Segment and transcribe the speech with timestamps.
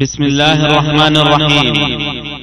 [0.00, 1.74] بسم الله الرحمن الرحيم.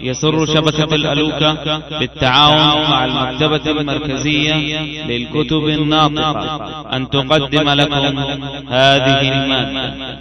[0.03, 1.53] يسر شبكة الألوكة
[1.99, 4.55] بالتعاون مع المكتبة المركزية
[5.05, 6.95] للكتب الناطقة.
[6.95, 8.17] أن تقدم لكم
[8.67, 10.19] هذه المادة.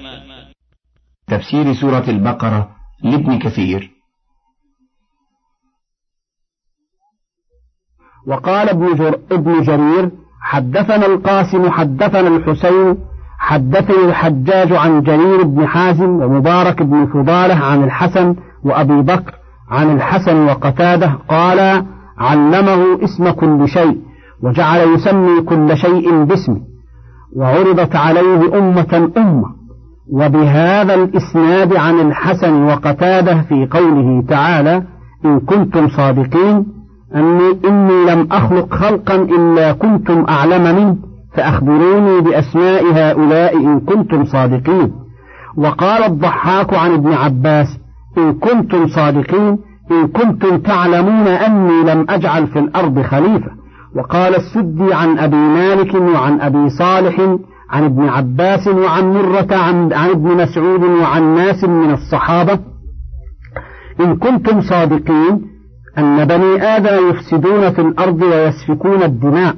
[1.29, 3.91] تفسير سورة البقرة لابن كثير.
[8.27, 9.21] وقال ابن, جر...
[9.33, 10.11] ابن جرير
[10.41, 13.12] حدثنا القاسم حدثنا الحسين
[13.43, 19.35] حدثني الحجاج عن جرير بن حازم ومبارك بن فضالة عن الحسن وأبي بكر
[19.71, 21.85] عن الحسن وقتادة قال
[22.19, 23.99] علمه اسم كل شيء
[24.43, 26.61] وجعل يسمي كل شيء باسمه
[27.37, 29.47] وعرضت عليه أمة أمة
[30.13, 34.83] وبهذا الإسناد عن الحسن وقتادة في قوله تعالى
[35.25, 36.67] إن كنتم صادقين
[37.15, 40.97] أني إني لم أخلق خلقا إلا كنتم أعلم منه
[41.37, 44.93] فأخبروني بأسماء هؤلاء إن كنتم صادقين.
[45.57, 47.67] وقال الضحاك عن ابن عباس
[48.19, 49.59] إن كنتم صادقين
[49.91, 53.51] إن كنتم تعلمون أني لم أجعل في الأرض خليفة.
[53.97, 57.21] وقال السدي عن أبي مالك وعن أبي صالح
[57.71, 62.59] عن ابن عباس وعن مرة عن, عن ابن مسعود وعن ناس من الصحابة.
[64.01, 65.41] إن كنتم صادقين
[65.99, 69.55] أن بني آدم يفسدون في الأرض ويسفكون الدماء.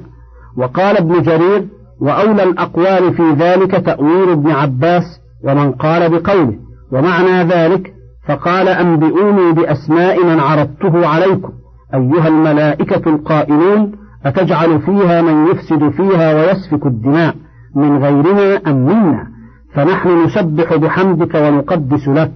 [0.57, 1.67] وقال ابن جرير
[2.01, 5.03] وأولى الأقوال في ذلك تأويل ابن عباس
[5.43, 6.55] ومن قال بقوله.
[6.91, 7.93] ومعنى ذلك
[8.27, 11.51] فقال أنبئوني بأسماء من عرضته عليكم.
[11.93, 13.91] أيها الملائكة القائلون
[14.25, 17.35] أتجعل فيها من يفسد فيها ويسفك الدماء
[17.75, 19.27] من غيرنا أم منا؟
[19.73, 22.31] فنحن نسبح بحمدك ونقدس لك.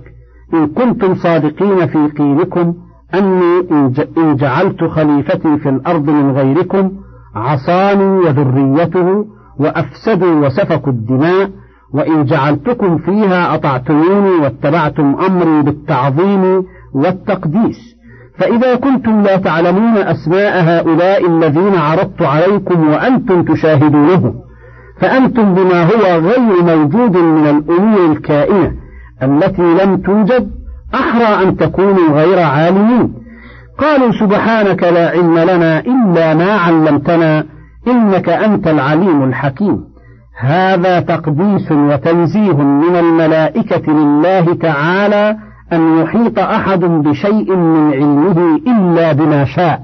[0.53, 2.73] إن كنتم صادقين في قيلكم
[3.13, 3.59] أني
[4.17, 6.91] إن جعلت خليفتي في الأرض من غيركم
[7.35, 9.25] عصاني وذريته
[9.59, 11.49] وأفسدوا وسفكوا الدماء
[11.93, 16.63] وإن جعلتكم فيها أطعتموني واتبعتم أمري بالتعظيم
[16.93, 17.95] والتقديس.
[18.37, 24.33] فإذا كنتم لا تعلمون أسماء هؤلاء الذين عرضت عليكم وأنتم تشاهدونهم
[25.01, 28.71] فأنتم بما هو غير موجود من الأمور الكائنة
[29.23, 30.51] التي لم توجد
[30.93, 33.13] أحرى أن تكونوا غير عالمين.
[33.81, 37.45] قالوا سبحانك لا علم لنا إلا ما علمتنا
[37.87, 39.89] إنك أنت العليم الحكيم.
[40.39, 45.37] هذا تقديس وتنزيه من الملائكة لله تعالى
[45.73, 49.81] أن يحيط أحد بشيء من علمه إلا بما شاء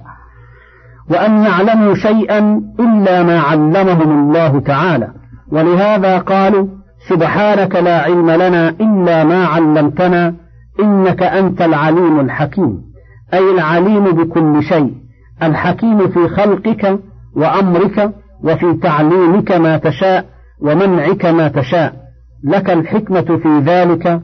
[1.11, 5.07] وأن يعلموا شيئا إلا ما علمهم الله تعالى.
[5.51, 6.67] ولهذا قالوا
[7.09, 10.33] سبحانك لا علم لنا إلا ما علمتنا
[10.79, 12.94] إنك أنت العليم الحكيم.
[13.33, 14.93] أي العليم بكل شيء
[15.43, 16.99] الحكيم في خلقك
[17.35, 18.11] وأمرك
[18.43, 20.25] وفي تعليمك ما تشاء
[20.61, 21.93] ومنعك ما تشاء.
[22.43, 24.21] لك الحكمة في ذلك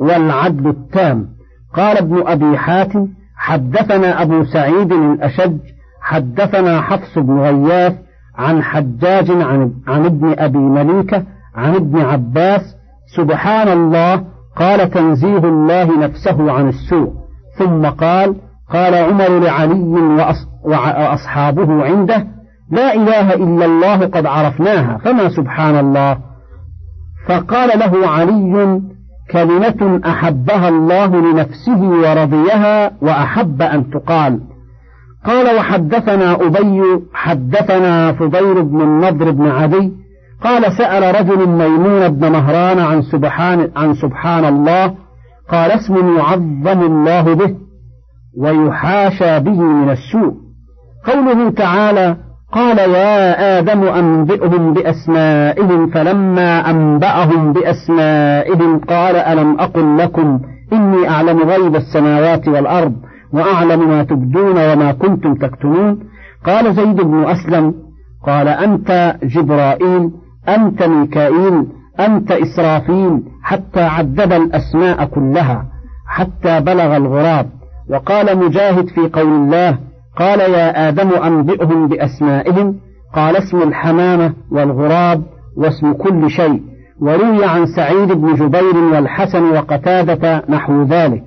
[0.00, 1.26] والعدل التام.
[1.74, 5.58] قال ابن أبي حاتم حدثنا أبو سعيد الأشج
[6.00, 7.94] حدثنا حفص بن غياث
[8.36, 11.22] عن حجاج عن, عن ابن أبي مليكة
[11.54, 12.76] عن ابن عباس
[13.16, 14.24] سبحان الله
[14.56, 17.12] قال تنزيه الله نفسه عن السوء.
[17.58, 18.34] ثم قال
[18.72, 22.26] قال عمر لعلي وأصحابه عنده
[22.70, 26.18] لا إله إلا الله قد عرفناها فما سبحان الله؟
[27.28, 28.80] فقال له علي
[29.30, 34.40] كلمة أحبها الله لنفسه ورضيها وأحب أن تقال.
[35.26, 36.82] قال وحدثنا أبي
[37.14, 39.92] حدثنا فضيل بن النضر بن عدي.
[40.42, 44.94] قال سأل رجل ميمون بن مهران عن سبحان, عن سبحان الله
[45.50, 47.56] قال اسم يعظم الله به.
[48.38, 50.34] ويحاشى به من السوء.
[51.06, 52.16] قوله تعالى
[52.52, 60.40] قال يا آدم أنبئهم بأسمائهم فلما أنبأهم بأسمائهم قال ألم أقل لكم
[60.72, 62.94] إني أعلم غيب السماوات والأرض
[63.32, 65.98] وأعلم ما تبدون وما كنتم تكتمون؟
[66.46, 67.74] قال زيد بن أسلم
[68.26, 70.10] قال أنت جبرائيل
[70.48, 71.66] أنت ميكائيل
[72.00, 75.64] أنت إسرافيل حتى عدد الأسماء كلها
[76.06, 77.46] حتى بلغ الغراب.
[77.90, 79.78] وقال مجاهد في قول الله
[80.18, 82.74] قال يا آدم أنبئهم بأسمائهم
[83.14, 85.22] قال اسم الحمامة والغراب
[85.56, 86.60] واسم كل شيء
[87.00, 91.22] وروي عن سعيد بن جبير والحسن وقتادة نحو ذلك.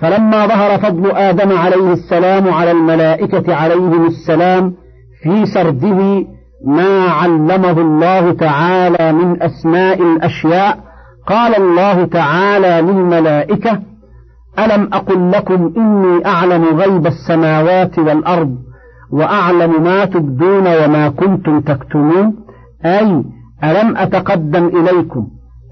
[0.00, 4.74] فلما ظهر فضل آدم عليه السلام على الملائكة عليهم السلام
[5.22, 6.26] في سرده
[6.66, 10.78] ما علمه الله تعالى من أسماء الأشياء
[11.26, 13.89] قال الله تعالى للملائكة
[14.58, 18.56] ألم أقل لكم إني أعلم غيب السماوات والأرض
[19.12, 22.36] وأعلم ما تبدون وما كنتم تكتمون؟
[22.84, 23.24] أي
[23.64, 25.26] ألم أتقدم إليكم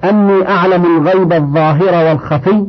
[0.05, 2.67] أني أعلم الغيب الظاهر والخفي؟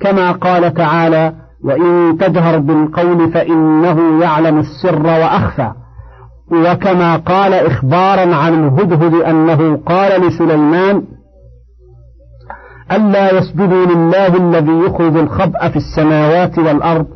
[0.00, 1.32] كما قال تعالى
[1.64, 5.72] وإن تجهر بالقول فإنه يعلم السر وأخفى.
[6.52, 11.02] وكما قال إخبارا عن الهدهد أنه قال لسليمان
[12.92, 17.06] ألا يسجدوا لله الذي يخرج الخبأ في السماوات والأرض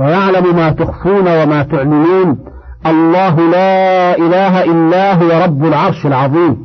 [0.00, 2.38] ويعلم ما تخفون وما تعلنون.
[2.86, 6.56] الله لا إله إلا هو رب العرش العظيم.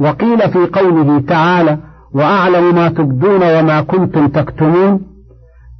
[0.00, 1.78] وقيل في قوله تعالى
[2.14, 5.00] وأعلم ما تبدون وما كنتم تكتمون.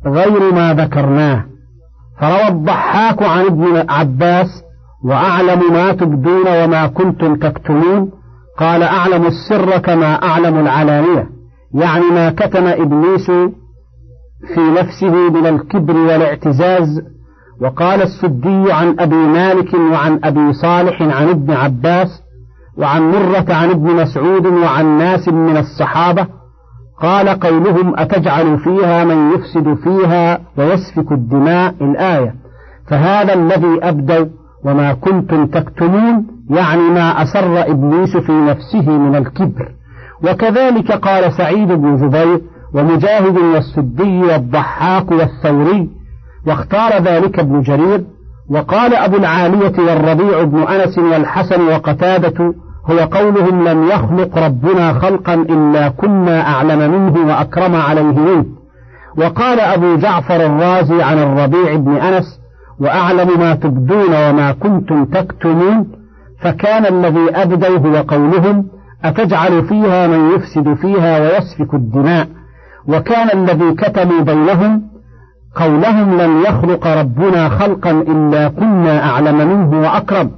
[0.06, 1.44] غير ما ذكرناه.
[2.20, 4.48] فروى الضحاك عن ابن عباس
[5.04, 8.10] وأعلم ما تبدون وما كنتم تكتمون.
[8.58, 11.37] قال أعلم السر كما أعلم العلانية.
[11.74, 13.30] يعني ما كتم إبليس
[14.54, 17.02] في نفسه من الكبر والاعتزاز
[17.60, 22.22] وقال السدي عن أبي مالك وعن أبي صالح عن ابن عباس
[22.78, 26.26] وعن مرة عن ابن مسعود وعن ناس من الصحابة
[27.02, 32.34] قال قولهم أتجعل فيها من يفسد فيها ويسفك الدماء؟ الآية.
[32.90, 34.26] فهذا الذي أبدوا
[34.64, 39.72] وما كنتم تكتمون يعني ما أسر إبليس في نفسه من الكبر.
[40.24, 42.40] وكذلك قال سعيد بن جبير
[42.74, 45.88] ومجاهد والسدي والضحاك والثوري
[46.46, 48.04] واختار ذلك ابن جرير
[48.50, 52.54] وقال أبو العالية والربيع بن أنس والحسن وقتادة
[52.90, 58.44] هو قولهم لم يخلق ربنا خلقا إلا كنا أعلم منه وأكرم عليه منه.
[59.18, 62.40] وقال أبو جعفر الرازي عن الربيع بن أنس
[62.80, 65.86] وأعلم ما تبدون وما كنتم تكتمون
[66.40, 68.66] فكان الذي أبدوا هو قولهم
[69.04, 72.28] أتجعل فيها من يفسد فيها ويسفك الدماء؟
[72.88, 74.82] وكان الذي كتموا بينهم
[75.54, 80.30] قولهم لم يخلق ربنا خلقا إلا كنا أعلم منه وأكرم.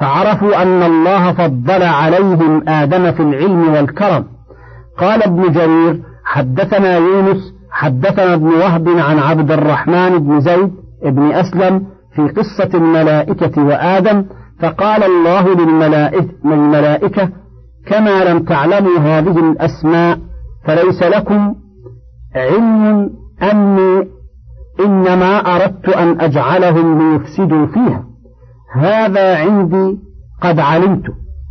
[0.00, 4.24] فعرفوا أن الله فضل عليهم آدم في العلم والكرم.
[4.98, 10.70] قال ابن جرير حدثنا يونس حدثنا ابن وهب عن عبد الرحمن بن زيد
[11.04, 14.24] بن أسلم في قصة الملائكة وآدم
[14.60, 15.54] فقال الله
[16.44, 17.28] للملائكة
[17.86, 20.18] كما لم تعلموا هذه الأسماء
[20.64, 21.54] فليس لكم
[22.34, 23.10] علم
[23.42, 24.08] أني
[24.80, 28.04] إنما أردت أن أجعلهم ليفسدوا فيها.
[28.74, 29.98] هذا عندي
[30.42, 31.02] قد علمت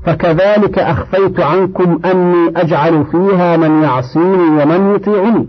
[0.05, 5.47] فكذلك أخفيت عنكم أني أجعل فيها من يعصيني ومن يطيعني.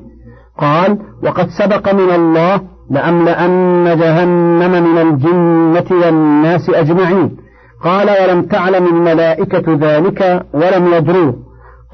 [0.59, 7.37] قال وقد سبق من الله لأملأن جهنم من الجنة والناس أجمعين.
[7.83, 11.35] قال ولم تعلم الملائكة ذلك ولم يدروه.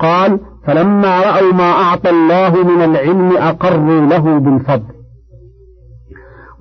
[0.01, 4.95] قال فلما رأوا ما أعطى الله من العلم أقروا له بالفضل.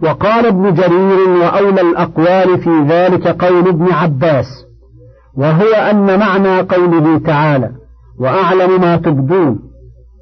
[0.03, 4.45] وقال ابن جرير وأولى الأقوال في ذلك قول ابن عباس.
[5.37, 7.71] وهو أن معنى قوله تعالى
[8.19, 9.59] وأعلم ما تبدون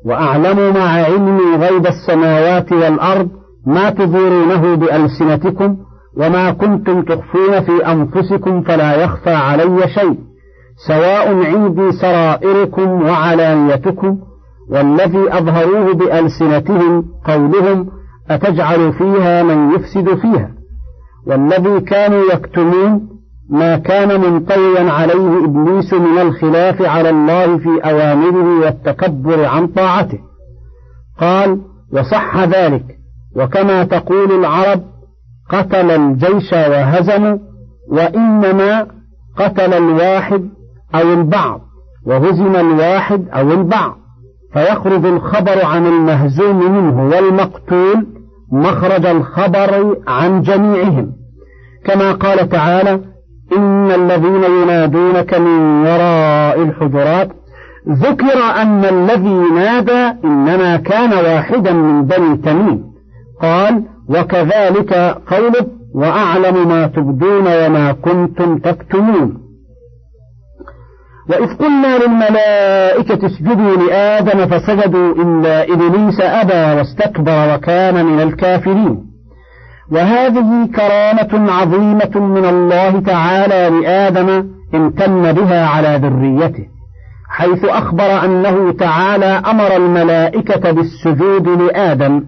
[0.06, 3.30] وأعلم مع علمي غيب السماوات والأرض
[3.66, 5.78] ما تظهرونه بألسنتكم
[6.18, 10.18] وما كنتم تخفون في أنفسكم فلا يخفى علي شيء
[10.88, 14.18] سواء عندي سرائركم وعلانيتكم
[14.70, 17.90] والذي أظهروه بألسنتهم قولهم
[18.30, 20.52] أتجعل فيها من يفسد فيها؟
[21.28, 23.10] والذي كانوا يكتمون
[23.50, 30.20] ما كان منطويا عليه إبليس من الخلاف على الله في أوامره والتكبر عن طاعته.
[31.20, 31.62] قال
[31.94, 32.86] وصح ذلك
[33.36, 34.82] وكما تقول العرب
[35.50, 37.38] قتل الجيش وهزموا
[37.92, 38.88] وإنما
[39.38, 40.50] قتل الواحد
[40.96, 41.62] أو البعض
[42.06, 43.98] وهزم الواحد أو البعض.
[44.54, 48.08] فيخرج الخبر عن المهزوم منه والمقتول
[48.52, 51.12] مخرج الخبر عن جميعهم.
[51.86, 53.00] كما قال تعالى
[53.58, 57.30] إن الذين ينادونك من وراء الحجرات
[57.90, 62.95] ذكر أن الذي نادى إنما كان واحدا من بني تميم.
[63.46, 64.94] قال وكذلك
[65.28, 69.38] قوله وأعلم ما تبدون وما كنتم تكتمون.
[71.30, 79.06] وإذ قلنا للملائكة اسجدوا لآدم فسجدوا إلا إبليس أبى واستكبر وكان من الكافرين.
[79.92, 84.30] وهذه كرامة عظيمة من الله تعالى لآدم
[84.75, 86.66] امتن بها على ذريته
[87.30, 92.24] حيث أخبر أنه تعالى أمر الملائكة بالسجود لآدم.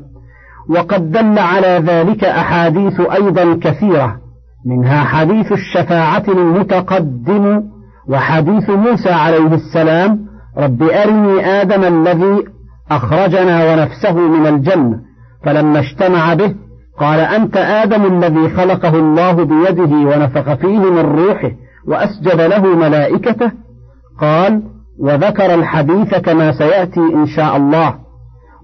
[0.70, 4.18] وقد دل على ذلك أحاديث أيضا كثيرة
[4.66, 7.64] منها حديث الشفاعة المتقدم
[8.10, 10.20] وحديث موسى عليه السلام
[10.58, 12.44] رب أرني آدم الذي
[12.92, 15.00] أخرجنا ونفسه من الجنة
[15.44, 16.56] فلما اجتمع به
[17.00, 21.52] قال أنت آدم الذي خلقه الله بيده ونفخ فيه من روحه
[21.88, 23.52] وأسجد له ملائكته؟
[24.22, 24.64] قال
[25.00, 27.96] وذكر الحديث كما سيأتي إن شاء الله.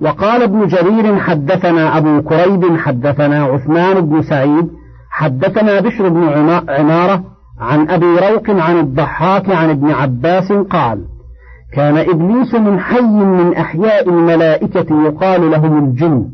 [0.01, 4.69] وقال ابن جرير حدثنا أبو كريب حدثنا عثمان بن سعيد
[5.09, 6.23] حدثنا بشر بن
[6.69, 7.23] عمارة
[7.59, 11.05] عن أبي روق عن الضحاك عن ابن عباس قال
[11.73, 16.25] كان إبليس من حي من أحياء الملائكة يقال لهم الجن.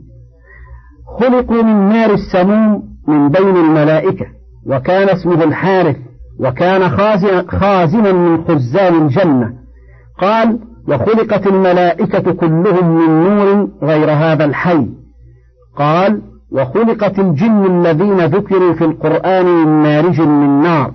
[1.19, 4.25] خلقوا من نار السموم من بين الملائكة
[4.67, 5.97] وكان اسمه الحارث
[6.39, 6.89] وكان
[7.47, 9.53] خازنا من خزان الجنة.
[10.21, 14.87] قال وخلقت الملائكة كلهم من نور غير هذا الحي.
[15.77, 20.91] قال وخلقت الجن الذين ذكروا في القرآن من مارج من نار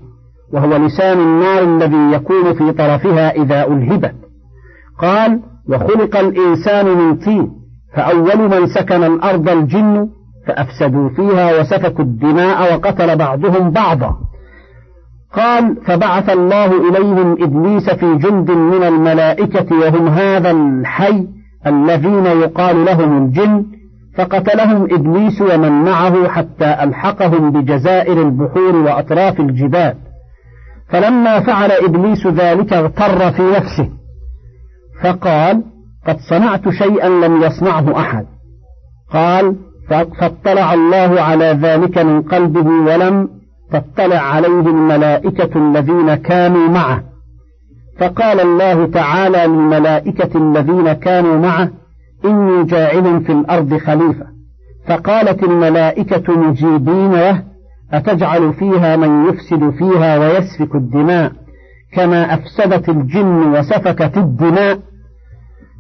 [0.53, 4.15] وهو لسان النار الذي يكون في طرفها إذا ألهبت.
[4.99, 7.51] قال وخلق الإنسان من طين
[7.97, 10.09] فأول من سكن الأرض الجن
[10.47, 14.17] فأفسدوا فيها وسفكوا الدماء وقتل بعضهم بعضا.
[15.37, 21.27] قال فبعث الله إليهم إبليس في جند من الملائكة وهم هذا الحي
[21.67, 23.65] الذين يقال لهم الجن
[24.17, 29.95] فقتلهم إبليس ومن معه حتى ألحقهم بجزائر البحور وأطراف الجبال.
[30.89, 33.89] فلما فعل إبليس ذلك اغتر في نفسه
[35.03, 35.63] فقال
[36.07, 38.27] قد صنعت شيئا لم يصنعه أحد.
[39.13, 39.57] قال
[39.89, 43.29] فاطلع الله على ذلك من قلبه ولم
[43.75, 47.05] تطلع عليه الملائكة الذين كانوا معه.
[47.99, 51.71] فقال الله تعالى للملائكة الذين كانوا معه
[52.25, 54.27] إني جاعل في الأرض خليفة.
[54.89, 57.43] فقالت الملائكة مجيبين له
[57.93, 61.33] أتجعل فيها من يفسد فيها ويسفك الدماء
[61.93, 64.79] كما أفسدت الجن وسفكت الدماء.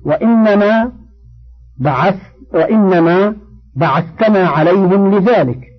[0.05, 0.93] وإنما
[1.79, 2.17] بعث
[2.55, 3.37] وإنما
[3.77, 5.74] بعثتنا عليهم لذلك.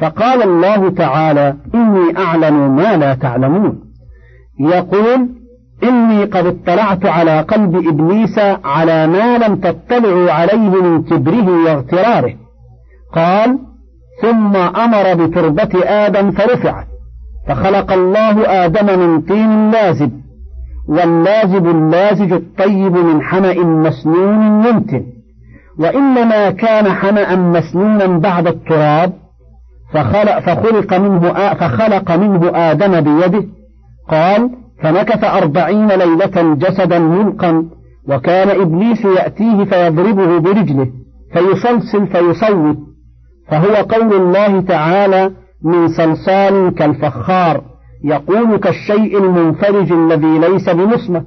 [0.00, 3.80] فقال الله تعالى إني أعلم ما لا تعلمون.
[4.60, 5.28] يقول
[5.82, 12.34] إني قد اطلعت على قلب إبليس على ما لم تطلعوا عليه من كبره واغتراره.
[13.14, 13.58] قال
[14.22, 16.86] ثم أمر بتربة آدم فرفعت
[17.48, 20.12] فخلق الله آدم من طين لازب
[20.88, 25.04] واللازب اللازج الطيب من حمأ مسنون ينتن
[25.78, 29.12] وإنما كان حمأ مسنونا بعد التراب
[29.92, 33.44] فخلق, فخلق منه فخلق منه آدم بيده.
[34.08, 34.50] قال
[34.82, 37.64] فمكث أربعين ليلة جسدا ملقا
[38.08, 40.86] وكان إبليس يأتيه فيضربه برجله
[41.32, 42.76] فيصلصل فيصوت.
[43.48, 45.30] فهو قول الله تعالى
[45.64, 47.62] من صلصال كالفخار
[48.04, 51.22] يقول كالشيء المنفرج الذي ليس بمسمى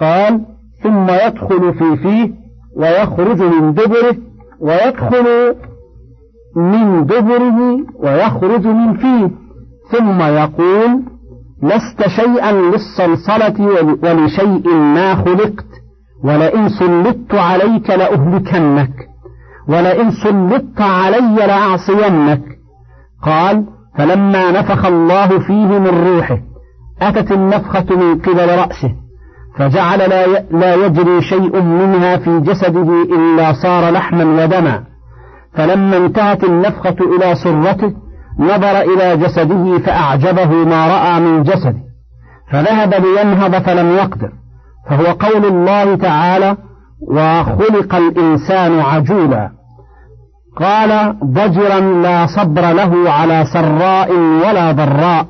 [0.00, 0.40] قال
[0.82, 2.30] ثم يدخل في فيه
[2.76, 4.16] ويخرج من دبره
[4.60, 5.54] ويدخل
[6.58, 9.30] من دبره ويخرج من فيه.
[9.92, 11.02] ثم يقول
[11.62, 13.68] لست شيئا للصلصلة
[14.02, 15.66] ولشيء ما خلقت.
[16.24, 18.92] ولئن سلطت عليك لأهلكنك.
[19.68, 22.42] ولئن سلطت علي لأعصينك.
[23.22, 23.64] قال
[23.98, 26.38] فلما نفخ الله فيه من روحه
[27.02, 28.92] أتت النفخة من قبل رأسه
[29.58, 29.98] فجعل
[30.50, 34.87] لا يجري شيء منها في جسده إلا صار لحما ودما.
[35.58, 37.92] فلما انتهت النفخة إلى سرته
[38.38, 41.82] نظر إلى جسده فأعجبه ما رأى من جسده
[42.52, 44.32] فذهب لينهض فلم يقدر
[44.90, 46.56] فهو قول الله تعالى
[47.08, 49.50] وخلق الإنسان عجولا
[50.56, 55.26] قال ضجرا لا صبر له على سراء ولا ضراء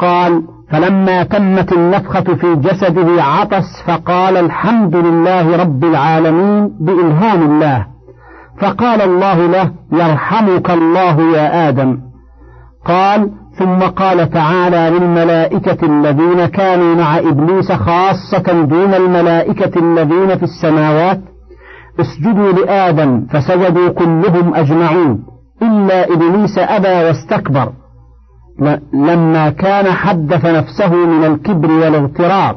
[0.00, 7.97] قال فلما تمت النفخة في جسده عطس فقال الحمد لله رب العالمين بإلهام الله
[8.60, 11.98] فقال الله له يرحمك الله يا آدم.
[12.86, 21.20] قال ثم قال تعالى للملائكة الذين كانوا مع إبليس خاصة دون الملائكة الذين في السماوات
[22.00, 25.24] اسجدوا لآدم فسجدوا كلهم أجمعون
[25.62, 27.72] إلا إبليس أبى واستكبر.
[28.92, 32.56] لما كان حدث نفسه من الكبر والاغترار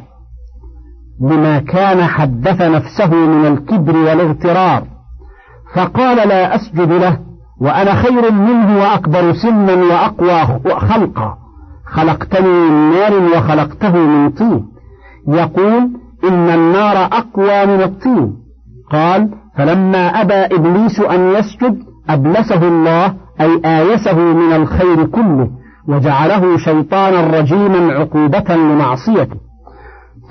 [1.21, 4.83] لما كان حدث نفسه من الكبر والاغترار.
[5.75, 7.17] فقال لا أسجد له
[7.61, 11.37] وأنا خير منه وأكبر سنا وأقوى خلقا.
[11.91, 14.67] خلقتني من نار وخلقته من طين.
[15.27, 15.89] يقول
[16.23, 18.33] إن النار أقوى من الطين.
[18.91, 25.49] قال فلما أبى إبليس أن يسجد أبلسه الله أي آيسه من الخير كله
[25.87, 29.35] وجعله شيطانا رجيما عقوبة لمعصيته.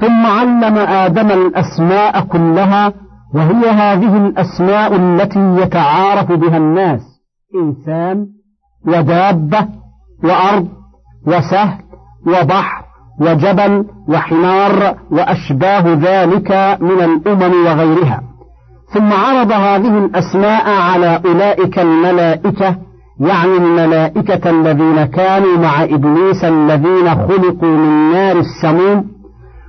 [0.00, 2.92] ثم علم آدم الأسماء كلها
[3.34, 7.00] وهي هذه الأسماء التي يتعارف بها الناس.
[7.54, 8.26] إنسان
[8.86, 9.68] ودابة
[10.24, 10.68] وأرض
[11.26, 11.78] وسهل
[12.26, 12.84] وبحر
[13.20, 18.22] وجبل وحمار وأشباه ذلك من الأمم وغيرها.
[18.94, 22.76] ثم عرض هذه الأسماء على أولئك الملائكة
[23.20, 29.04] يعني الملائكة الذين كانوا مع إبليس الذين خلقوا من نار السموم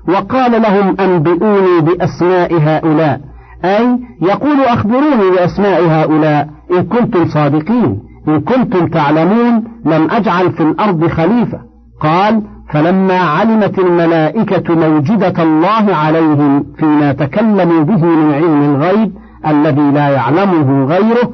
[0.08, 3.31] وقال لهم أنبئوني بأسماء هؤلاء.
[3.66, 11.08] أي يقول أخبروني بأسماء هؤلاء إن كنتم صادقين إن كنتم تعلمون لم أجعل في الأرض
[11.08, 11.60] خليفة.
[12.02, 12.42] قال
[12.74, 19.12] فلما علمت الملائكة موجدة الله عليهم فيما تكلموا به من علم الغيب
[19.48, 21.32] الذي لا يعلمه غيره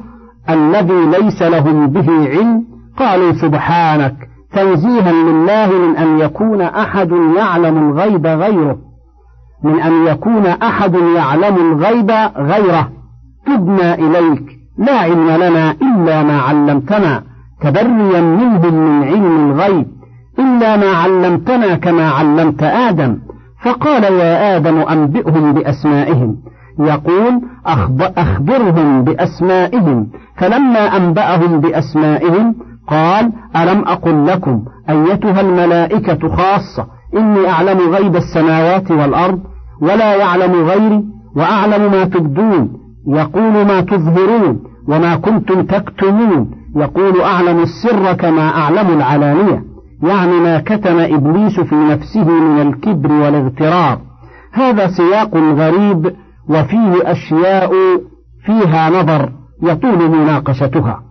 [0.50, 2.64] الذي ليس لهم به علم
[2.98, 4.14] قالوا سبحانك
[4.52, 8.87] تنزيها لله من أن يكون أحد يعلم الغيب غيره.
[9.64, 12.88] من أن يكون أحد يعلم الغيب غيره.
[13.46, 14.58] تبنا إليك.
[14.78, 17.22] لا علم لنا إلا ما علمتنا.
[17.60, 19.86] تبريا منهم من علم الغيب.
[20.38, 23.18] إلا ما علمتنا كما علمت آدم.
[23.64, 26.36] فقال يا آدم أنبئهم بأسمائهم.
[26.78, 27.40] يقول
[28.16, 30.06] أخبرهم بأسمائهم.
[30.36, 32.54] فلما أنبأهم بأسمائهم
[32.88, 39.40] قال ألم أقل لكم أيتها الملائكة خاصة؟ إني أعلم غيب السماوات والأرض
[39.80, 41.04] ولا يعلم غيري
[41.36, 42.72] وأعلم ما تبدون
[43.06, 49.64] يقول ما تظهرون وما كنتم تكتمون يقول أعلم السر كما أعلم العلانية.
[50.02, 53.98] يعني ما كتم إبليس في نفسه من الكبر والاغترار.
[54.52, 56.14] هذا سياق غريب
[56.48, 57.72] وفيه أشياء
[58.44, 61.02] فيها نظر يطول مناقشتها.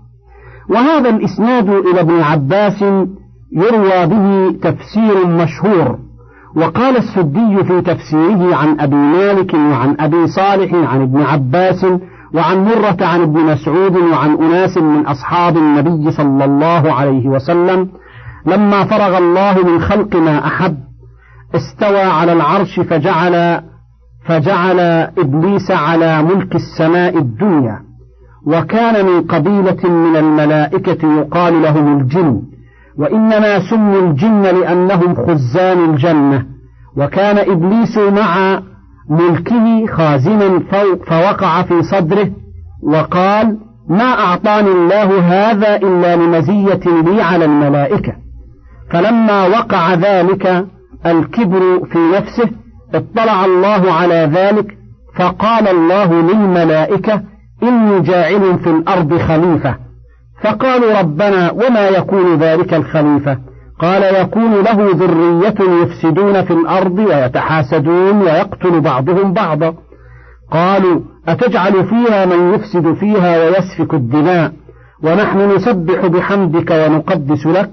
[0.69, 2.83] وهذا الإسناد إلى ابن عباس
[3.51, 5.99] يروى به تفسير مشهور
[6.55, 11.85] وقال السدي في تفسيره عن أبي مالك وعن أبي صالح عن ابن عباس
[12.33, 17.89] وعن مرة عن ابن مسعود وعن أناس من أصحاب النبي صلى الله عليه وسلم
[18.45, 20.77] لما فرغ الله من خلق ما أحب
[21.55, 23.61] استوى على العرش فجعل
[24.25, 24.79] فجعل
[25.17, 27.79] إبليس على ملك السماء الدنيا
[28.45, 32.41] وكان من قبيلة من الملائكة يقال لهم الجن.
[32.99, 36.45] وإنما سموا الجن لأنهم خزان الجنة.
[36.97, 38.59] وكان إبليس مع
[39.09, 40.59] ملكه خازنا
[41.07, 42.29] فوقع في صدره
[42.83, 43.57] وقال
[43.89, 48.13] ما أعطاني الله هذا إلا لمزية لي على الملائكة.
[48.91, 50.65] فلما وقع ذلك
[51.05, 52.49] الكبر في نفسه
[52.93, 54.77] اطلع الله على ذلك
[55.15, 57.21] فقال الله للملائكة
[57.63, 59.86] إني جاعل في الأرض خليفة.
[60.43, 63.37] فقالوا ربنا وما يكون ذلك الخليفة؟
[63.79, 69.73] قال يكون له ذرية يفسدون في الأرض ويتحاسدون ويقتل بعضهم بعضا.
[70.51, 74.53] قالوا أتجعل فيها من يفسد فيها ويسفك الدماء؟
[75.03, 77.71] ونحن نسبح بحمدك ونقدس لك؟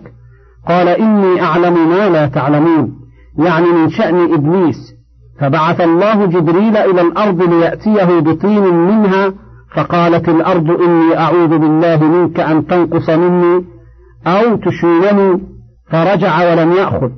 [0.69, 2.93] قال إني أعلم ما لا تعلمون
[3.39, 4.95] يعني من شأن إبليس.
[5.41, 9.33] فبعث الله جبريل إلى الأرض ليأتيه بطين منها
[9.75, 13.65] فقالت الأرض إني أعوذ بالله منك أن تنقص مني
[14.27, 15.41] أو تشيلني
[15.91, 17.11] فرجع ولم يأخذ.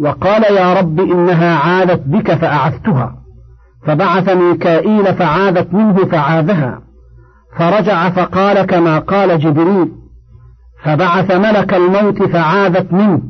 [0.00, 3.14] وقال يا رب إنها عادت بك فأعثتها
[3.86, 6.80] فبعث ميكائيل فعادت منه فعاذها.
[7.58, 9.92] فرجع فقال كما قال جبريل.
[10.84, 13.20] فبعث ملك الموت فعاذت منه.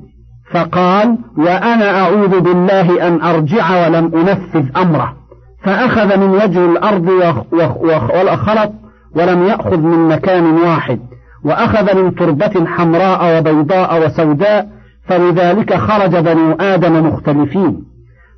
[0.52, 5.21] فقال وأنا أعوذ بالله أن أرجع ولم أنفذ أمره.
[5.64, 7.08] فأخذ من وجه الأرض
[7.52, 8.72] وخلط
[9.16, 11.00] ولم يأخذ من مكان واحد
[11.44, 14.68] وأخذ من تربة حمراء وبيضاء وسوداء
[15.06, 17.84] فلذلك خرج بنو آدم مختلفين.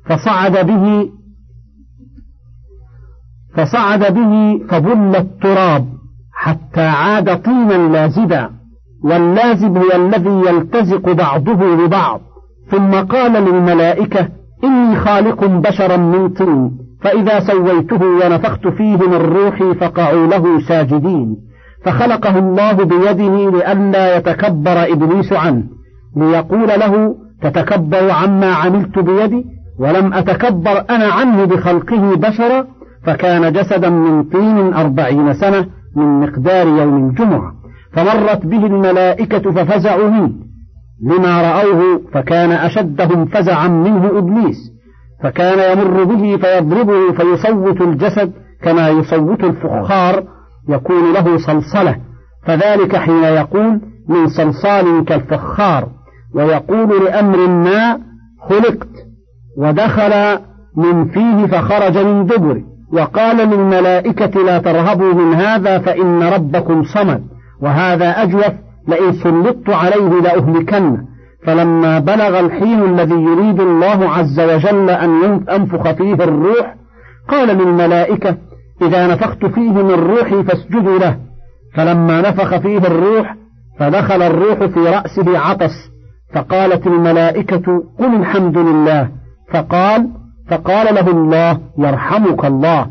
[0.05, 1.09] فصعد به
[3.55, 5.85] فصعد به فبل التراب
[6.33, 8.49] حتى عاد طينا لازبا
[9.03, 12.21] واللازب هو الذي يلتزق بعضه ببعض.
[12.71, 14.29] ثم قال للملائكة
[14.63, 16.84] إني خالق بشرا من طين.
[17.05, 21.37] فإذا سويته ونفخت فيه من روحي فقعوا له ساجدين.
[21.85, 25.63] فخلقه الله بيده لئلا يتكبر إبليس عنه
[26.17, 29.45] ليقول له تتكبر عما عملت بيدي
[29.79, 32.67] ولم أتكبر أنا عنه بخلقه بشرا
[33.03, 35.65] فكان جسدا من طين أربعين سنة
[35.95, 37.51] من مقدار يوم الجمعة.
[37.93, 40.31] فمرت به الملائكة ففزعوا منه
[41.03, 44.74] لما رأوه فكان أشدهم فزعا منه إبليس.
[45.25, 48.31] فكان يمر به فيضربه فيصوت الجسد
[48.63, 50.23] كما يصوت الفخار
[50.69, 51.95] يكون له صلصلة.
[52.47, 55.87] فذلك حين يقول من صلصال كالفخار
[56.35, 57.99] ويقول لأمر ما
[58.49, 58.89] خلقت
[59.57, 60.39] ودخل
[60.77, 62.61] من فيه فخرج من دبره
[62.93, 67.23] وقال للملائكة لا ترهبوا من هذا فإن ربكم صمد
[67.61, 68.53] وهذا أجوف
[68.87, 71.14] لئن سلطت عليه لأهلكنه
[71.45, 76.75] فلما بلغ الحين الذي يريد الله عز وجل أن أنفخ فيه الروح
[77.29, 78.37] قال للملائكة
[78.81, 81.17] إذا نفخت فيه من روحي فاسجدوا له.
[81.75, 83.35] فلما نفخ فيه الروح
[83.79, 85.73] فدخل الروح في رأسه عطس
[86.33, 89.09] فقالت الملائكة قل الحمد لله.
[89.53, 90.07] فقال
[90.49, 92.87] فقال له الله يرحمك الله.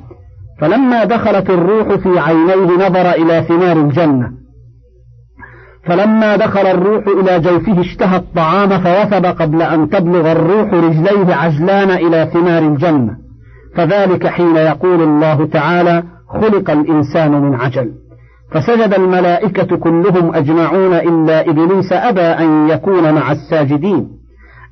[0.61, 4.44] فلما دخلت الروح في عينيه نظر إلى ثمار الجنة.
[5.87, 12.31] فلما دخل الروح إلى جوفه اشتهى الطعام فوثب قبل أن تبلغ الروح رجليه عجلان إلى
[12.33, 13.17] ثمار الجنة.
[13.77, 17.93] فذلك حين يقول الله تعالى خلق الإنسان من عجل.
[18.53, 24.09] فسجد الملائكة كلهم أجمعون إلا إبليس أبى أن يكون مع الساجدين.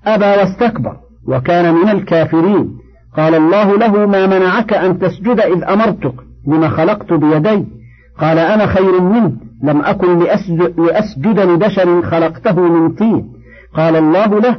[0.06, 0.96] أبى واستكبر
[1.28, 2.78] وكان من الكافرين.
[3.16, 6.14] قال الله له ما منعك أن تسجد إذ أمرتك؟
[6.46, 7.81] لما خلقت بيدي.
[8.18, 13.32] قال أنا خير منه لم أكن لأسجد, لأسجد لبشر خلقته من طين.
[13.76, 14.58] قال الله له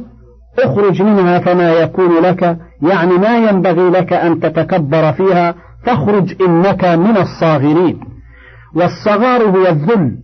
[0.58, 5.54] اخرج منها فما يكون لك يعني ما ينبغي لك أن تتكبر فيها
[5.86, 8.00] فاخرج إنك من الصاغرين.
[8.74, 10.16] والصغار هو الذل.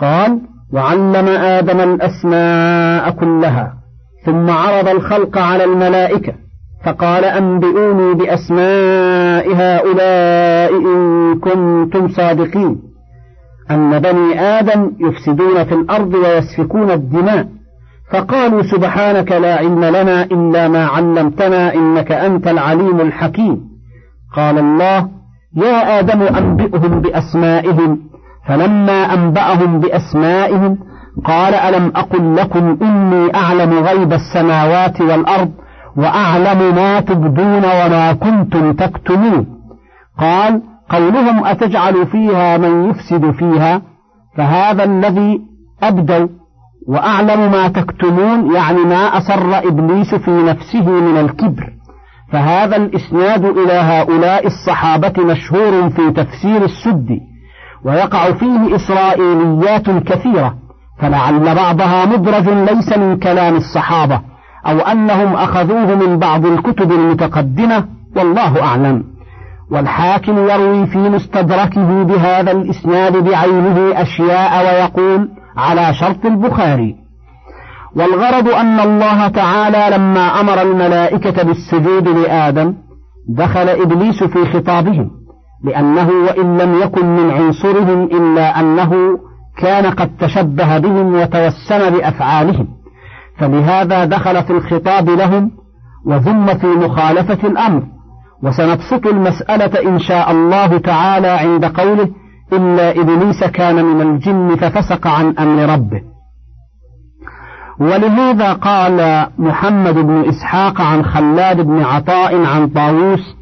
[0.00, 0.40] قال
[0.72, 3.74] وعلم آدم الأسماء كلها
[4.24, 6.43] ثم عرض الخلق على الملائكة.
[6.84, 12.80] فقال أنبئوني بأسماء هؤلاء إن كنتم صادقين
[13.70, 17.46] أن بني آدم يفسدون في الأرض ويسفكون الدماء
[18.12, 23.60] فقالوا سبحانك لا علم لنا إلا ما علمتنا إنك أنت العليم الحكيم
[24.36, 25.08] قال الله
[25.56, 27.98] يا آدم أنبئهم بأسمائهم
[28.48, 30.78] فلما أنبأهم بأسمائهم
[31.24, 35.50] قال ألم أقل لكم إني أعلم غيب السماوات والأرض
[35.96, 39.46] وأعلم ما تبدون وما كنتم تكتمون.
[40.20, 43.82] قال قولهم أتجعل فيها من يفسد فيها؟
[44.36, 45.40] فهذا الذي
[45.82, 46.28] أبدوا.
[46.88, 51.70] وأعلم ما تكتمون يعني ما أسر إبليس في نفسه من الكبر.
[52.32, 57.20] فهذا الإسناد إلى هؤلاء الصحابة مشهور في تفسير السد.
[57.84, 60.54] ويقع فيه إسرائيليات كثيرة
[60.98, 64.33] فلعل بعضها مدرج ليس من كلام الصحابة.
[64.66, 67.84] أو أنهم أخذوه من بعض الكتب المتقدمة
[68.16, 69.04] والله أعلم.
[69.70, 76.96] والحاكم يروي في مستدركه بهذا الإسناد بعينه أشياء ويقول على شرط البخاري.
[77.96, 82.74] والغرض أن الله تعالى لما أمر الملائكة بالسجود لآدم
[83.28, 85.10] دخل إبليس في خطابهم
[85.64, 88.92] لأنه وإن لم يكن من عنصرهم إلا أنه
[89.56, 92.68] كان قد تشبه بهم وتوسم بأفعالهم.
[93.38, 95.50] فلهذا دخل في الخطاب لهم
[96.06, 97.82] وذم في مخالفة الأمر.
[98.42, 102.08] وسنبسط المسألة إن شاء الله تعالى عند قوله
[102.52, 106.02] إلا إبليس كان من الجن ففسق عن أمر ربه.
[107.80, 113.36] ولهذا قال محمد بن إسحاق عن خلاد بن عطاء عن طاووس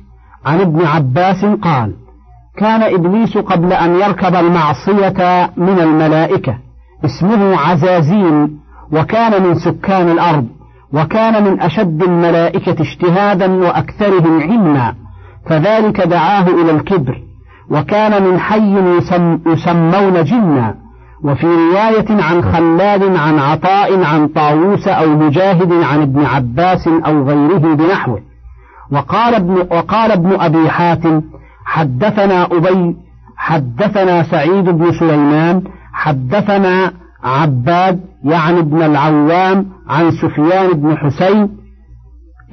[0.47, 1.93] عن ابن عباس قال
[2.57, 6.59] كان إبليس قبل أن يركب المعصية من الملائكة
[7.05, 8.49] اسمه عزازيل
[8.93, 10.47] وكان من سكان الأرض
[10.93, 14.95] وكان من أشد الملائكة اجتهادا وأكثرهم علما
[15.47, 17.23] فذلك دعاه إلى الكبر
[17.71, 20.75] وكان من حي يسم يسمون جنا
[21.25, 27.75] وفي رواية عن خلاد عن عطاء عن طاووس أو مجاهد عن ابن عباس أو غيره
[27.75, 28.21] بنحوه.
[28.93, 31.23] وقال ابن, وقال ابن أبي حاتم
[31.65, 32.97] حدثنا أبي
[33.37, 36.93] حدثنا سعيد بن سليمان حدثنا
[37.25, 41.49] عباد يعني ابن العوام عن سفيان بن حسين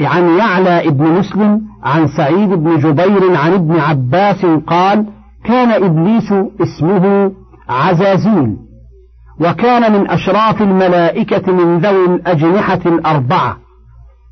[0.02, 5.06] عن يعلى بن مسلم عن سعيد بن جبير عن ابن عباس قال
[5.44, 7.32] كان إبليس اسمه
[7.70, 8.58] عزازيل
[9.42, 13.58] وكان من أشراف الملائكة من ذوي الأجنحة الأربعة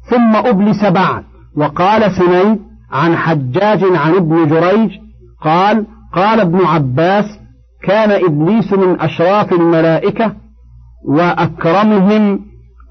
[0.10, 1.23] ثم أبلس بعد
[1.58, 2.60] وقال سنيد
[2.91, 4.91] عن حجاج عن ابن جريج
[5.41, 7.26] قال قال ابن عباس
[7.84, 10.32] كان إبليس من أشراف الملائكة
[11.08, 12.40] وأكرمهم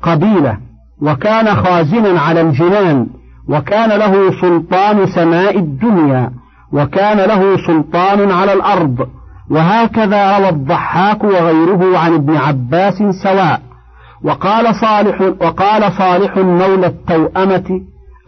[0.03, 0.59] قبيلة
[1.03, 3.07] وكان خازنا على الجنان
[3.49, 6.31] وكان له سلطان سماء الدنيا
[6.73, 9.09] وكان له سلطان على الأرض
[9.51, 13.61] وهكذا روى الضحاك وغيره عن ابن عباس سواء.
[14.25, 17.81] وقال صالح وقال صالح مولى التوأمة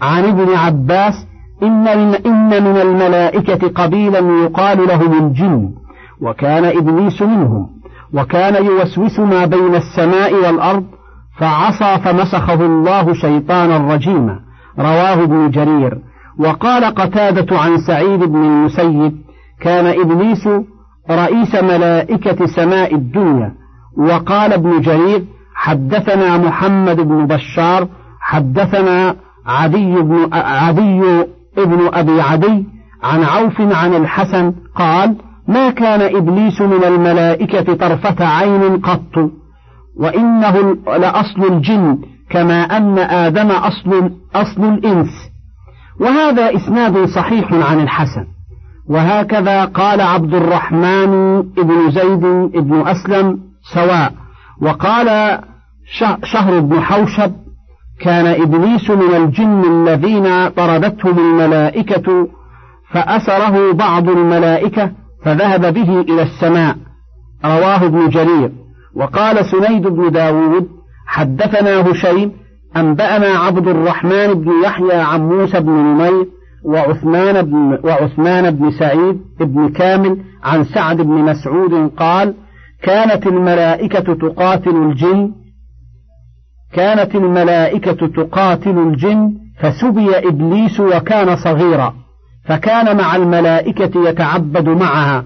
[0.03, 1.15] عن ابن عباس
[1.63, 5.71] إن من, إن من الملائكة قبيلا يقال لهم الجن.
[6.23, 7.67] وكان إبليس منهم
[8.15, 10.85] وكان يوسوس ما بين السماء والأرض
[11.39, 14.41] فعصى فمسخه الله شيطانا رجيما
[14.79, 15.99] رواه ابن جرير.
[16.39, 19.13] وقال قتادة عن سعيد بن المسيب
[19.61, 20.49] كان إبليس
[21.11, 23.53] رئيس ملائكة سماء الدنيا.
[23.99, 27.89] وقال ابن جرير حدثنا محمد بن بشار
[28.21, 31.27] حدثنا عدي بن عدي
[31.59, 32.67] ابن أبي عدي
[33.03, 35.17] عن عوف عن الحسن قال
[35.49, 39.31] ما كان إبليس من الملائكة طرفة عين قط
[39.97, 41.99] وإنه لأصل الجن
[42.31, 45.09] كما أن آدم أصل, أصل الإنس.
[46.01, 48.27] وهذا إسناد صحيح عن الحسن.
[48.89, 52.21] وهكذا قال عبد الرحمن بن زيد
[52.65, 53.39] بن أسلم
[53.75, 54.13] سواء.
[54.63, 55.39] وقال
[56.23, 57.33] شهر بن حوشب
[58.01, 62.29] كان إبليس من الجن الذين طردتهم الملائكة
[62.91, 64.91] فأسره بعض الملائكة
[65.25, 66.77] فذهب به إلى السماء.
[67.45, 68.53] رواه ابن جرير.
[68.95, 70.69] وقال سنيد بن داود
[71.07, 72.33] حدثنا هشيم
[72.77, 76.27] أنبأنا عبد الرحمن بن يحيى عن موسى بن نمير
[76.65, 82.35] وعثمان بن, وعثمان بن سعيد بن كامل عن سعد بن مسعود قال
[82.83, 85.33] كانت الملائكة تقاتل الجن
[86.73, 91.95] كانت الملائكة تقاتل الجن فسبي إبليس وكان صغيرا.
[92.49, 95.25] فكان مع الملائكة يتعبد معها.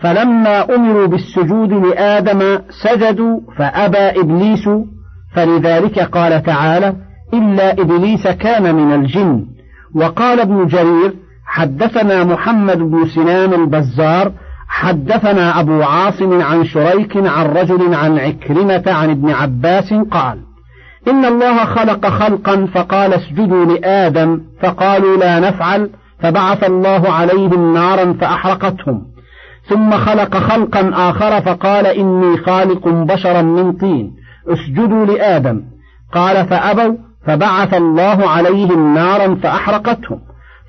[0.00, 4.68] فلما أمروا بالسجود لآدم سجدوا فأبى إبليس
[5.34, 6.94] فلذلك قال تعالى
[7.34, 9.46] إلا إبليس كان من الجن.
[9.94, 11.14] وقال ابن جرير
[11.46, 14.32] حدثنا محمد بن سنان البزار
[14.68, 20.38] حدثنا أبو عاصم عن شريك عن رجل عن عكرمة عن ابن عباس قال
[21.08, 25.90] إن الله خلق خلقا فقال اسجدوا لآدم فقالوا لا نفعل
[26.24, 29.02] فبعث الله عليهم نارا فأحرقتهم
[29.68, 34.12] ثم خلق خلقا آخر فقال إني خالق بشرا من طين
[34.48, 35.62] اسجدوا لآدم.
[36.12, 40.18] قال فأبوا فبعث الله عليهم نارا فأحرقتهم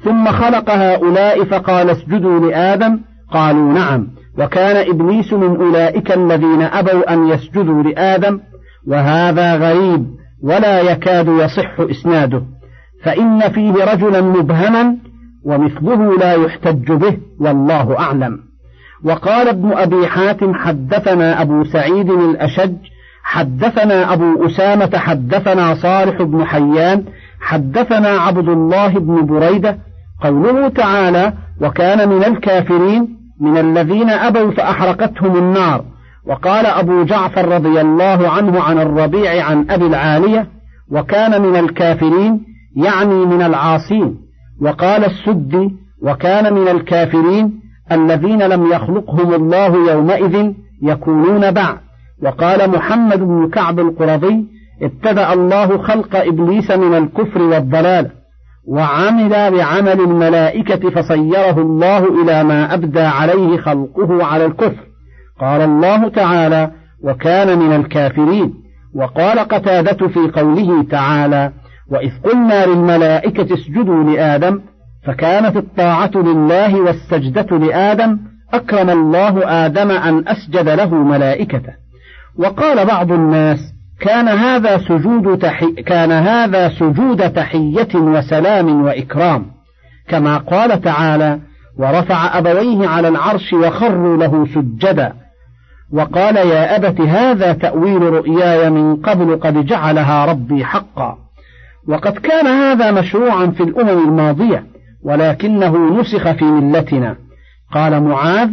[0.03, 2.99] ثم خلق هؤلاء فقال اسجدوا لآدم.
[3.31, 4.07] قالوا نعم
[4.39, 8.39] وكان إبليس من أولئك الذين أبوا أن يسجدوا لآدم
[8.87, 10.05] وهذا غريب
[10.43, 12.43] ولا يكاد يصح إسناده.
[13.03, 15.04] فإن فيه رجلا مبهما
[15.45, 18.39] ومثله لا يحتج به والله أعلم.
[19.03, 22.75] وقال ابن أبي حاتم حدثنا أبو سعيد الأشج
[23.23, 27.03] حدثنا أبو أسامة حدثنا صالح بن حيان
[27.39, 29.77] حدثنا عبد الله بن بريدة.
[30.23, 35.85] قوله تعالى وكان من الكافرين من الذين أبوا فأحرقتهم النار.
[36.27, 40.47] وقال أبو جعفر رضي الله عنه عن الربيع عن أبي العالية
[40.91, 44.24] وكان من الكافرين يعني من العاصين.
[44.61, 47.59] وقال السدي وكان من الكافرين
[47.91, 50.51] الذين لم يخلقهم الله يومئذ
[50.83, 51.77] يكونون بعد
[52.23, 54.45] وقال محمد بن كعب القرظي
[54.81, 58.11] ابتدأ الله خلق إبليس من الكفر والضلال
[58.67, 64.83] وعمل بعمل الملائكة فصيره الله إلى ما أبدى عليه خلقه على الكفر.
[65.39, 66.71] قال الله تعالى
[67.03, 68.53] وكان من الكافرين.
[68.95, 71.51] وقال قتادة في قوله تعالى
[71.91, 74.61] وإذ قلنا للملائكة اسجدوا لآدم
[75.05, 78.19] فكانت الطاعة لله والسجدة لآدم
[78.53, 81.73] أكرم الله آدم أن أسجد له ملائكته.
[82.37, 83.59] وقال بعض الناس
[83.99, 89.45] كان هذا سجود تحي كان هذا سجود تحية وسلام وإكرام.
[90.07, 91.39] كما قال تعالى
[91.77, 95.13] ورفع أبويه على العرش وخروا له سجدا.
[95.93, 101.24] وقال يا أبت هذا تأويل رؤياي من قبل قد جعلها ربي حقا.
[101.87, 104.65] وقد كان هذا مشروعا في الأمم الماضية
[105.03, 107.15] ولكنه نسخ في ملتنا.
[107.71, 108.49] قال معاذ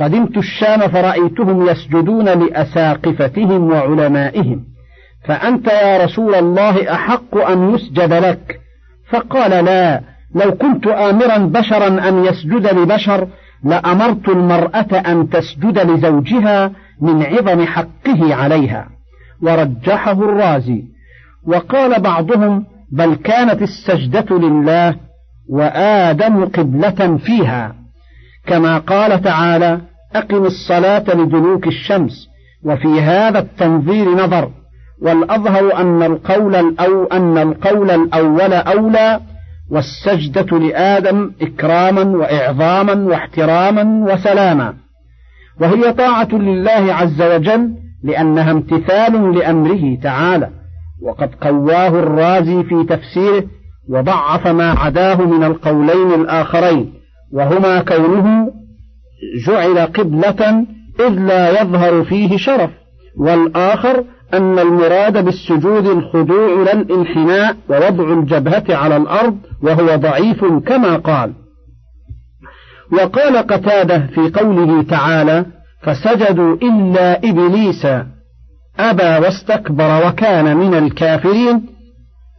[0.00, 4.64] قدمت الشام فرأيتهم يسجدون لأساقفتهم وعلمائهم.
[5.24, 8.60] فأنت يا رسول الله أحق أن يسجد لك؟
[9.10, 10.00] فقال لا
[10.34, 13.28] لو كنت آمرا بشرا أن يسجد لبشر
[13.64, 16.70] لأمرت المرأة أن تسجد لزوجها
[17.00, 18.88] من عظم حقه عليها.
[19.42, 20.84] ورجحه الرازي.
[21.46, 22.64] وقال بعضهم
[22.94, 24.96] بل كانت السجدة لله
[25.50, 27.74] وآدم قبلة فيها.
[28.46, 29.80] كما قال تعالى
[30.14, 32.28] أقم الصلاة لدلوك الشمس
[32.64, 34.50] وفي هذا التنظير نظر
[35.02, 39.20] والأظهر أن القول الأو أن القول الأول أولى
[39.70, 44.74] والسجدة لآدم إكراما وإعظاما واحتراما وسلاما.
[45.60, 50.63] وهي طاعة لله عز وجل لأنها امتثال لأمره تعالى.
[51.04, 53.44] وقد قواه الرازي في تفسيره
[53.88, 56.94] وضعف ما عداه من القولين الآخرين
[57.32, 58.52] وهما كونه
[59.46, 60.66] جعل قبلة
[61.00, 62.70] إذ لا يظهر فيه شرف
[63.18, 71.32] والآخر أن المراد بالسجود الخضوع لا الانحناء ووضع الجبهة على الأرض وهو ضعيف كما قال.
[72.92, 75.46] وقال قتادة في قوله تعالى
[75.82, 77.86] فسجدوا إلا إبليس
[78.78, 81.66] أبى واستكبر وكان من الكافرين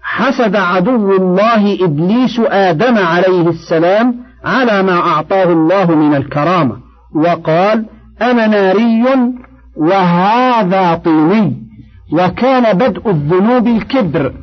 [0.03, 6.77] حسد عدو الله إبليس آدم عليه السلام على ما أعطاه الله من الكرامة
[7.15, 7.85] وقال
[8.21, 9.03] أنا ناري
[9.77, 11.57] وهذا طيني
[12.13, 14.33] وكان بدء الذنوب الكبر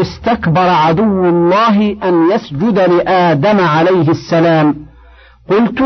[0.00, 4.74] استكبر عدو الله أن يسجد لآدم عليه السلام.
[5.50, 5.82] قلت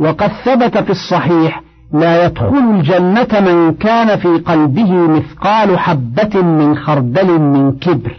[0.00, 7.38] وقد ثبت في الصحيح لا يدخل الجنة من كان في قلبه مثقال حبة من خردل
[7.40, 8.12] من كبر.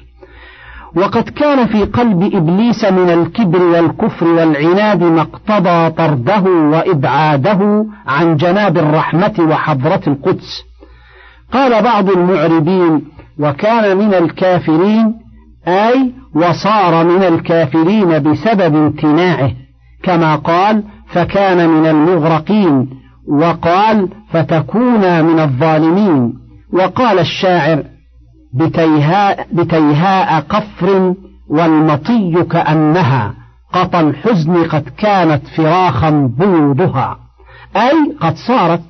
[0.95, 8.77] وقد كان في قلب إبليس من الكبر والكفر والعناد ما اقتضى طرده وإبعاده عن جناب
[8.77, 10.63] الرحمة وحضرة القدس.
[11.53, 13.01] قال بعض المعربين
[13.39, 15.13] وكان من الكافرين
[15.67, 19.51] أي وصار من الكافرين بسبب امتناعه
[20.03, 22.98] كما قال فكان من المغرقين.
[23.29, 26.33] وقال فتكون من الظالمين.
[26.73, 27.83] وقال الشاعر
[28.53, 31.13] بتيهاء, بتيهاء قفر
[31.49, 33.33] والمطي كأنها
[33.73, 37.17] قطى الحزن قد كانت فراخا بيوضها
[37.75, 38.81] أي قد صارت.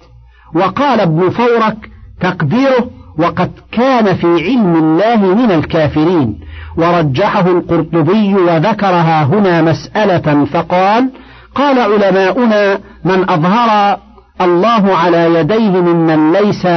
[0.55, 1.89] وقال ابن فورك
[2.21, 6.39] تقديره وقد كان في علم الله من الكافرين.
[6.77, 11.09] ورجحه القرطبي وذكرها هنا مسألة فقال
[11.55, 13.97] قال علماؤنا من أظهر
[14.41, 16.67] الله على يديه ممن ليس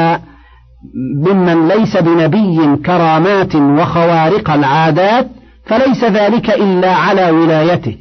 [1.27, 5.29] ممن ليس بنبي كرامات وخوارق العادات
[5.67, 7.97] فليس ذلك إلا على ولايته.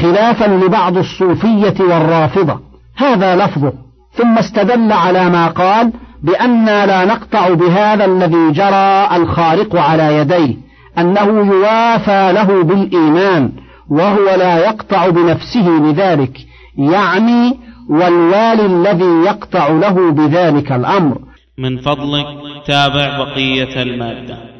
[0.00, 2.60] خلافا لبعض الصوفية والرافضة.
[2.96, 3.72] هذا لفظه.
[4.12, 10.54] ثم استدل على ما قال بأننا لا نقطع بهذا الذي جرى الخارق على يديه
[10.98, 13.52] أنه يوافى له بالإيمان
[13.90, 16.38] وهو لا يقطع بنفسه لذلك.
[16.78, 21.18] يعني والوالي الذي يقطع له بذلك الأمر.
[21.58, 22.26] من فضلك
[22.66, 24.51] تابع بقية المادة.